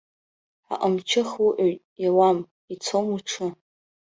Аҟамчы 0.73 1.21
ахуҟьоит, 1.23 1.79
иауам, 2.03 2.37
ицом 2.73 3.05
уҽы. 3.15 3.47